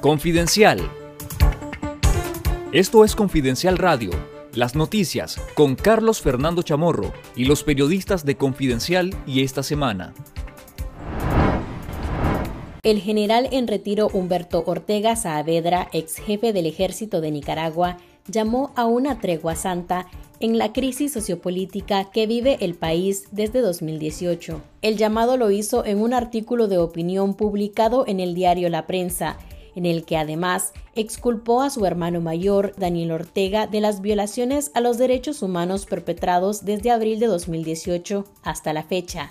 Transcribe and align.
Confidencial. 0.00 0.78
Esto 2.70 3.04
es 3.04 3.16
Confidencial 3.16 3.76
Radio, 3.78 4.10
las 4.54 4.76
noticias 4.76 5.40
con 5.54 5.74
Carlos 5.74 6.20
Fernando 6.20 6.62
Chamorro 6.62 7.12
y 7.34 7.46
los 7.46 7.64
periodistas 7.64 8.24
de 8.24 8.36
Confidencial 8.36 9.10
y 9.26 9.42
esta 9.42 9.64
semana. 9.64 10.14
El 12.84 13.00
general 13.00 13.48
en 13.50 13.66
retiro 13.66 14.08
Humberto 14.12 14.62
Ortega 14.66 15.16
Saavedra, 15.16 15.88
ex 15.92 16.18
jefe 16.18 16.52
del 16.52 16.66
ejército 16.66 17.20
de 17.20 17.32
Nicaragua, 17.32 17.96
llamó 18.28 18.72
a 18.76 18.86
una 18.86 19.18
tregua 19.18 19.56
santa 19.56 20.06
en 20.38 20.58
la 20.58 20.72
crisis 20.72 21.12
sociopolítica 21.12 22.08
que 22.12 22.28
vive 22.28 22.58
el 22.60 22.74
país 22.74 23.24
desde 23.32 23.62
2018. 23.62 24.60
El 24.80 24.96
llamado 24.96 25.36
lo 25.36 25.50
hizo 25.50 25.84
en 25.84 26.00
un 26.00 26.14
artículo 26.14 26.68
de 26.68 26.78
opinión 26.78 27.34
publicado 27.34 28.04
en 28.06 28.20
el 28.20 28.36
diario 28.36 28.68
La 28.68 28.86
Prensa, 28.86 29.38
en 29.78 29.86
el 29.86 30.04
que 30.04 30.16
además 30.16 30.72
exculpó 30.96 31.62
a 31.62 31.70
su 31.70 31.86
hermano 31.86 32.20
mayor, 32.20 32.74
Daniel 32.76 33.12
Ortega, 33.12 33.68
de 33.68 33.80
las 33.80 34.00
violaciones 34.00 34.72
a 34.74 34.80
los 34.80 34.98
derechos 34.98 35.40
humanos 35.40 35.86
perpetrados 35.86 36.64
desde 36.64 36.90
abril 36.90 37.20
de 37.20 37.28
2018 37.28 38.24
hasta 38.42 38.72
la 38.72 38.82
fecha, 38.82 39.30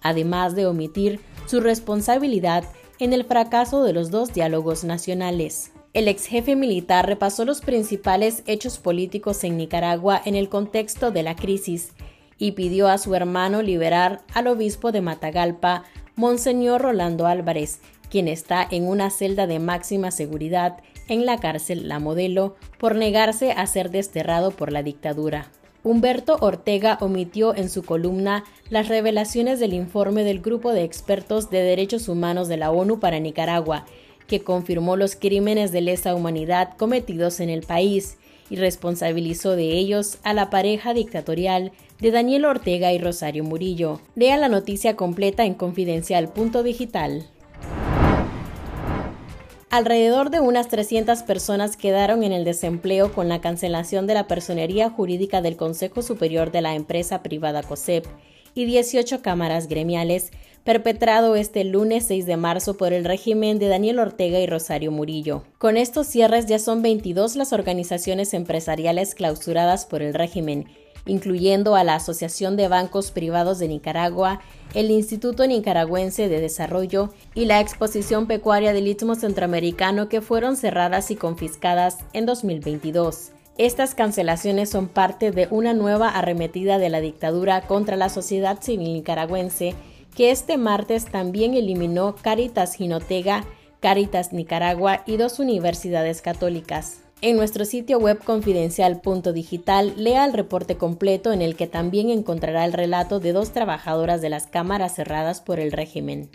además 0.00 0.54
de 0.54 0.66
omitir 0.66 1.18
su 1.46 1.58
responsabilidad 1.58 2.62
en 3.00 3.12
el 3.12 3.24
fracaso 3.24 3.82
de 3.82 3.92
los 3.92 4.12
dos 4.12 4.32
diálogos 4.32 4.84
nacionales. 4.84 5.72
El 5.94 6.06
ex 6.06 6.26
jefe 6.26 6.54
militar 6.54 7.04
repasó 7.04 7.44
los 7.44 7.60
principales 7.60 8.44
hechos 8.46 8.78
políticos 8.78 9.42
en 9.42 9.56
Nicaragua 9.56 10.22
en 10.24 10.36
el 10.36 10.48
contexto 10.48 11.10
de 11.10 11.24
la 11.24 11.34
crisis 11.34 11.88
y 12.38 12.52
pidió 12.52 12.86
a 12.86 12.98
su 12.98 13.16
hermano 13.16 13.62
liberar 13.62 14.22
al 14.32 14.46
obispo 14.46 14.92
de 14.92 15.00
Matagalpa, 15.00 15.82
Monseñor 16.14 16.82
Rolando 16.82 17.26
Álvarez, 17.26 17.80
quien 18.10 18.28
está 18.28 18.66
en 18.70 18.86
una 18.86 19.10
celda 19.10 19.46
de 19.46 19.58
máxima 19.58 20.10
seguridad 20.10 20.78
en 21.08 21.26
la 21.26 21.38
cárcel 21.38 21.88
La 21.88 21.98
Modelo 21.98 22.56
por 22.78 22.94
negarse 22.94 23.52
a 23.52 23.66
ser 23.66 23.90
desterrado 23.90 24.50
por 24.50 24.72
la 24.72 24.82
dictadura. 24.82 25.50
Humberto 25.84 26.36
Ortega 26.40 26.98
omitió 27.00 27.54
en 27.54 27.70
su 27.70 27.82
columna 27.82 28.44
las 28.68 28.88
revelaciones 28.88 29.60
del 29.60 29.74
informe 29.74 30.24
del 30.24 30.40
Grupo 30.40 30.72
de 30.72 30.82
Expertos 30.82 31.50
de 31.50 31.62
Derechos 31.62 32.08
Humanos 32.08 32.48
de 32.48 32.56
la 32.56 32.70
ONU 32.70 32.98
para 33.00 33.20
Nicaragua, 33.20 33.86
que 34.26 34.40
confirmó 34.40 34.96
los 34.96 35.16
crímenes 35.16 35.72
de 35.72 35.80
lesa 35.80 36.14
humanidad 36.14 36.76
cometidos 36.76 37.40
en 37.40 37.48
el 37.48 37.62
país 37.62 38.18
y 38.50 38.56
responsabilizó 38.56 39.56
de 39.56 39.72
ellos 39.72 40.18
a 40.24 40.34
la 40.34 40.50
pareja 40.50 40.94
dictatorial 40.94 41.72
de 42.00 42.10
Daniel 42.10 42.44
Ortega 42.44 42.92
y 42.92 42.98
Rosario 42.98 43.44
Murillo. 43.44 44.00
Lea 44.14 44.36
la 44.36 44.48
noticia 44.48 44.96
completa 44.96 45.44
en 45.44 45.54
confidencial.digital. 45.54 47.28
Alrededor 49.70 50.30
de 50.30 50.40
unas 50.40 50.68
300 50.68 51.22
personas 51.24 51.76
quedaron 51.76 52.22
en 52.22 52.32
el 52.32 52.44
desempleo 52.44 53.12
con 53.12 53.28
la 53.28 53.42
cancelación 53.42 54.06
de 54.06 54.14
la 54.14 54.26
personería 54.26 54.88
jurídica 54.88 55.42
del 55.42 55.56
Consejo 55.56 56.00
Superior 56.00 56.50
de 56.50 56.62
la 56.62 56.74
empresa 56.74 57.22
privada 57.22 57.62
COSEP 57.62 58.06
y 58.54 58.64
18 58.64 59.20
cámaras 59.20 59.68
gremiales 59.68 60.30
perpetrado 60.64 61.36
este 61.36 61.64
lunes 61.64 62.06
6 62.06 62.24
de 62.24 62.38
marzo 62.38 62.78
por 62.78 62.94
el 62.94 63.04
régimen 63.04 63.58
de 63.58 63.68
Daniel 63.68 63.98
Ortega 63.98 64.38
y 64.38 64.46
Rosario 64.46 64.90
Murillo. 64.90 65.44
Con 65.58 65.76
estos 65.76 66.06
cierres 66.06 66.46
ya 66.46 66.58
son 66.58 66.80
22 66.80 67.36
las 67.36 67.52
organizaciones 67.52 68.32
empresariales 68.32 69.14
clausuradas 69.14 69.84
por 69.84 70.00
el 70.00 70.14
régimen, 70.14 70.66
incluyendo 71.08 71.74
a 71.74 71.82
la 71.82 71.96
Asociación 71.96 72.56
de 72.56 72.68
Bancos 72.68 73.10
Privados 73.10 73.58
de 73.58 73.66
Nicaragua, 73.66 74.40
el 74.74 74.90
Instituto 74.90 75.46
Nicaragüense 75.46 76.28
de 76.28 76.40
Desarrollo 76.40 77.12
y 77.34 77.46
la 77.46 77.60
Exposición 77.60 78.26
Pecuaria 78.26 78.72
del 78.72 78.86
Istmo 78.86 79.14
Centroamericano 79.16 80.08
que 80.08 80.20
fueron 80.20 80.56
cerradas 80.56 81.10
y 81.10 81.16
confiscadas 81.16 81.98
en 82.12 82.26
2022. 82.26 83.32
Estas 83.56 83.96
cancelaciones 83.96 84.70
son 84.70 84.86
parte 84.86 85.32
de 85.32 85.48
una 85.50 85.74
nueva 85.74 86.10
arremetida 86.10 86.78
de 86.78 86.90
la 86.90 87.00
dictadura 87.00 87.62
contra 87.62 87.96
la 87.96 88.08
sociedad 88.08 88.62
civil 88.62 88.92
nicaragüense 88.92 89.74
que 90.14 90.30
este 90.30 90.58
martes 90.58 91.06
también 91.06 91.54
eliminó 91.54 92.14
Caritas 92.22 92.74
Ginotega, 92.74 93.44
Caritas 93.80 94.32
Nicaragua 94.32 95.02
y 95.06 95.16
dos 95.16 95.38
universidades 95.38 96.22
católicas. 96.22 97.02
En 97.20 97.36
nuestro 97.36 97.64
sitio 97.64 97.98
web 97.98 98.22
confidencial.digital 98.22 99.94
lea 99.96 100.24
el 100.24 100.32
reporte 100.32 100.76
completo 100.76 101.32
en 101.32 101.42
el 101.42 101.56
que 101.56 101.66
también 101.66 102.10
encontrará 102.10 102.64
el 102.64 102.72
relato 102.72 103.18
de 103.18 103.32
dos 103.32 103.50
trabajadoras 103.50 104.20
de 104.20 104.28
las 104.28 104.46
cámaras 104.46 104.94
cerradas 104.94 105.40
por 105.40 105.58
el 105.58 105.72
régimen. 105.72 106.30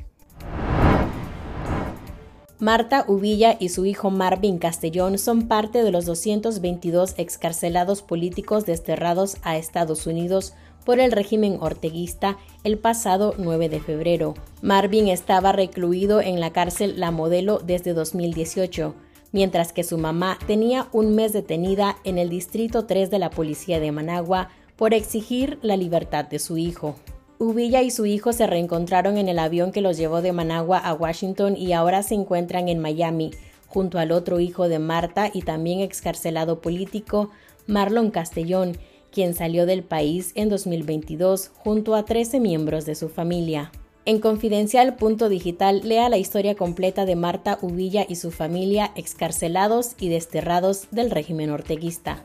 Marta 2.59 3.05
Uvilla 3.07 3.55
y 3.57 3.69
su 3.69 3.85
hijo 3.85 4.11
Marvin 4.11 4.57
Castellón 4.57 5.17
son 5.17 5.47
parte 5.47 5.83
de 5.83 5.91
los 5.91 6.05
222 6.05 7.15
excarcelados 7.17 8.01
políticos 8.01 8.65
desterrados 8.65 9.37
a 9.43 9.55
Estados 9.57 10.05
Unidos 10.05 10.53
por 10.85 10.99
el 10.99 11.13
régimen 11.13 11.59
orteguista 11.61 12.37
el 12.65 12.77
pasado 12.77 13.35
9 13.37 13.69
de 13.69 13.79
febrero. 13.79 14.33
Marvin 14.61 15.07
estaba 15.07 15.53
recluido 15.53 16.19
en 16.19 16.41
la 16.41 16.51
cárcel 16.51 16.99
La 16.99 17.11
Modelo 17.11 17.59
desde 17.59 17.93
2018, 17.93 18.95
mientras 19.33 19.73
que 19.73 19.83
su 19.83 19.97
mamá 19.97 20.39
tenía 20.47 20.87
un 20.93 21.15
mes 21.15 21.33
detenida 21.33 21.97
en 22.05 22.17
el 22.17 22.29
Distrito 22.29 22.85
3 22.85 23.11
de 23.11 23.19
la 23.19 23.29
Policía 23.29 23.81
de 23.81 23.91
Managua 23.91 24.49
por 24.77 24.93
exigir 24.93 25.59
la 25.61 25.75
libertad 25.75 26.23
de 26.23 26.39
su 26.39 26.57
hijo. 26.57 26.95
Uvilla 27.39 27.81
y 27.81 27.91
su 27.91 28.05
hijo 28.05 28.31
se 28.31 28.47
reencontraron 28.47 29.17
en 29.17 29.27
el 29.27 29.39
avión 29.39 29.73
que 29.73 29.81
los 29.81 29.97
llevó 29.97 30.21
de 30.21 30.31
Managua 30.31 30.77
a 30.77 30.93
Washington 30.93 31.57
y 31.57 31.73
ahora 31.73 32.03
se 32.03 32.15
encuentran 32.15 32.69
en 32.69 32.79
Miami, 32.79 33.31
junto 33.67 33.99
al 33.99 34.11
otro 34.11 34.39
hijo 34.39 34.69
de 34.69 34.79
Marta 34.79 35.29
y 35.33 35.41
también 35.41 35.79
excarcelado 35.79 36.61
político, 36.61 37.31
Marlon 37.65 38.11
Castellón, 38.11 38.77
quien 39.11 39.33
salió 39.33 39.65
del 39.65 39.83
país 39.83 40.31
en 40.35 40.49
2022 40.49 41.51
junto 41.55 41.95
a 41.95 42.05
13 42.05 42.39
miembros 42.39 42.85
de 42.85 42.95
su 42.95 43.09
familia. 43.09 43.71
En 44.05 44.19
confidencial.digital 44.19 45.87
lea 45.87 46.09
la 46.09 46.17
historia 46.17 46.55
completa 46.55 47.05
de 47.05 47.15
Marta 47.15 47.57
Uvilla 47.61 48.05
y 48.07 48.15
su 48.17 48.31
familia 48.31 48.91
excarcelados 48.95 49.95
y 49.97 50.09
desterrados 50.09 50.87
del 50.91 51.09
régimen 51.09 51.49
orteguista. 51.51 52.21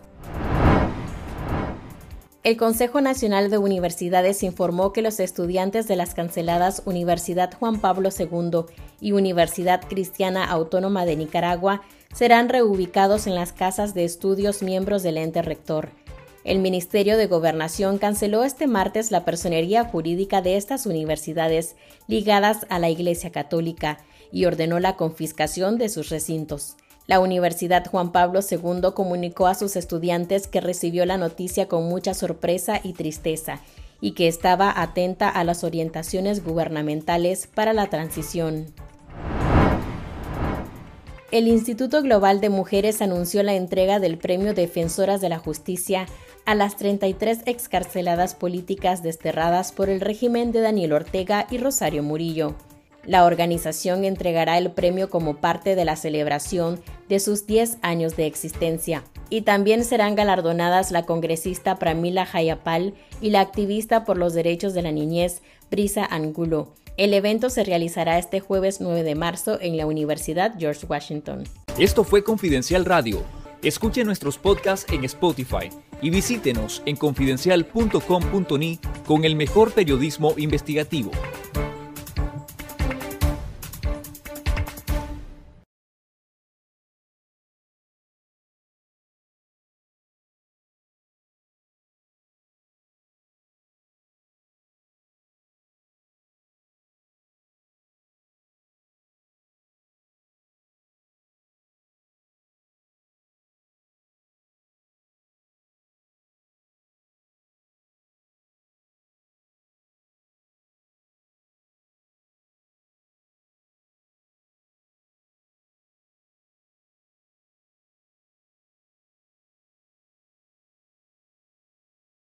El 2.42 2.56
Consejo 2.56 3.00
Nacional 3.00 3.48
de 3.48 3.58
Universidades 3.58 4.42
informó 4.42 4.92
que 4.92 5.02
los 5.02 5.20
estudiantes 5.20 5.86
de 5.86 5.94
las 5.94 6.14
canceladas 6.14 6.82
Universidad 6.84 7.52
Juan 7.56 7.80
Pablo 7.80 8.08
II 8.16 8.64
y 9.00 9.12
Universidad 9.12 9.82
Cristiana 9.88 10.50
Autónoma 10.50 11.04
de 11.04 11.14
Nicaragua 11.14 11.82
serán 12.12 12.48
reubicados 12.48 13.28
en 13.28 13.36
las 13.36 13.52
casas 13.52 13.94
de 13.94 14.04
estudios 14.04 14.62
miembros 14.62 15.04
del 15.04 15.18
ente 15.18 15.42
rector. 15.42 15.90
El 16.48 16.60
Ministerio 16.60 17.18
de 17.18 17.26
Gobernación 17.26 17.98
canceló 17.98 18.42
este 18.42 18.66
martes 18.66 19.10
la 19.10 19.26
personería 19.26 19.84
jurídica 19.84 20.40
de 20.40 20.56
estas 20.56 20.86
universidades 20.86 21.76
ligadas 22.06 22.64
a 22.70 22.78
la 22.78 22.88
Iglesia 22.88 23.30
Católica 23.30 23.98
y 24.32 24.46
ordenó 24.46 24.80
la 24.80 24.96
confiscación 24.96 25.76
de 25.76 25.90
sus 25.90 26.08
recintos. 26.08 26.78
La 27.06 27.20
Universidad 27.20 27.84
Juan 27.84 28.12
Pablo 28.12 28.40
II 28.50 28.92
comunicó 28.94 29.46
a 29.46 29.54
sus 29.54 29.76
estudiantes 29.76 30.48
que 30.48 30.62
recibió 30.62 31.04
la 31.04 31.18
noticia 31.18 31.68
con 31.68 31.86
mucha 31.86 32.14
sorpresa 32.14 32.80
y 32.82 32.94
tristeza 32.94 33.60
y 34.00 34.12
que 34.12 34.26
estaba 34.26 34.72
atenta 34.80 35.28
a 35.28 35.44
las 35.44 35.64
orientaciones 35.64 36.42
gubernamentales 36.42 37.46
para 37.46 37.74
la 37.74 37.90
transición. 37.90 38.72
El 41.30 41.46
Instituto 41.46 42.00
Global 42.00 42.40
de 42.40 42.48
Mujeres 42.48 43.02
anunció 43.02 43.42
la 43.42 43.52
entrega 43.52 44.00
del 44.00 44.16
Premio 44.16 44.54
Defensoras 44.54 45.20
de 45.20 45.28
la 45.28 45.38
Justicia 45.38 46.06
a 46.46 46.54
las 46.54 46.76
33 46.76 47.40
excarceladas 47.44 48.34
políticas 48.34 49.02
desterradas 49.02 49.72
por 49.72 49.90
el 49.90 50.00
régimen 50.00 50.52
de 50.52 50.62
Daniel 50.62 50.94
Ortega 50.94 51.46
y 51.50 51.58
Rosario 51.58 52.02
Murillo. 52.02 52.54
La 53.04 53.26
organización 53.26 54.04
entregará 54.04 54.56
el 54.56 54.70
premio 54.70 55.10
como 55.10 55.36
parte 55.36 55.74
de 55.76 55.84
la 55.84 55.96
celebración 55.96 56.80
de 57.10 57.20
sus 57.20 57.46
10 57.46 57.76
años 57.82 58.16
de 58.16 58.24
existencia. 58.24 59.04
Y 59.28 59.42
también 59.42 59.84
serán 59.84 60.14
galardonadas 60.14 60.90
la 60.90 61.04
congresista 61.04 61.78
Pramila 61.78 62.24
Jayapal 62.24 62.94
y 63.20 63.30
la 63.30 63.40
activista 63.40 64.06
por 64.06 64.16
los 64.16 64.32
derechos 64.32 64.72
de 64.72 64.80
la 64.80 64.92
niñez 64.92 65.42
Brisa 65.70 66.06
Angulo. 66.06 66.72
El 66.98 67.14
evento 67.14 67.48
se 67.48 67.62
realizará 67.62 68.18
este 68.18 68.40
jueves 68.40 68.80
9 68.80 69.04
de 69.04 69.14
marzo 69.14 69.56
en 69.60 69.76
la 69.76 69.86
Universidad 69.86 70.54
George 70.58 70.84
Washington. 70.84 71.44
Esto 71.78 72.02
fue 72.02 72.24
Confidencial 72.24 72.84
Radio. 72.84 73.22
Escuche 73.62 74.02
nuestros 74.02 74.36
podcasts 74.36 74.92
en 74.92 75.04
Spotify 75.04 75.70
y 76.02 76.10
visítenos 76.10 76.82
en 76.86 76.96
confidencial.com.ni 76.96 78.80
con 79.06 79.24
el 79.24 79.36
mejor 79.36 79.70
periodismo 79.70 80.34
investigativo. 80.38 81.12